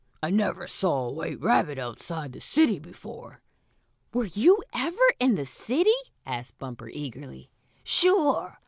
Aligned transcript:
I 0.23 0.31
never 0.31 0.65
saw 0.67 1.05
a 1.05 1.11
white 1.11 1.39
rabbit 1.41 1.77
out 1.77 2.01
of 2.09 2.31
the 2.31 2.41
city 2.41 2.79
before." 2.79 3.39
"Were 4.11 4.25
you 4.25 4.63
ever 4.73 5.05
in 5.19 5.35
the 5.35 5.45
city?" 5.45 5.93
asked 6.25 6.57
Bumper, 6.57 6.89
eagerly. 6.89 7.51
"Sure! 7.83 8.57